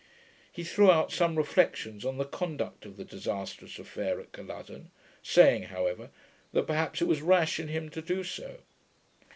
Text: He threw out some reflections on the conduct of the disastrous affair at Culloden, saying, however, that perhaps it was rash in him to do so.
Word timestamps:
He 0.51 0.63
threw 0.63 0.89
out 0.89 1.11
some 1.11 1.35
reflections 1.35 2.03
on 2.05 2.17
the 2.17 2.25
conduct 2.25 2.87
of 2.87 2.97
the 2.97 3.05
disastrous 3.05 3.77
affair 3.77 4.19
at 4.19 4.31
Culloden, 4.31 4.89
saying, 5.21 5.65
however, 5.69 6.09
that 6.53 6.65
perhaps 6.65 7.03
it 7.03 7.07
was 7.07 7.21
rash 7.21 7.59
in 7.59 7.67
him 7.67 7.87
to 7.89 8.01
do 8.01 8.23
so. 8.23 8.61